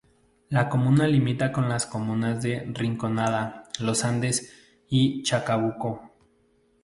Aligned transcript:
La 0.49 0.67
comuna 0.67 1.05
limita 1.05 1.51
con 1.51 1.69
las 1.69 1.85
comunas 1.85 2.41
de 2.41 2.61
Rinconada, 2.73 3.65
Los 3.81 4.03
Andes, 4.03 4.51
y 4.89 5.21
Chacabuco. 5.21 6.01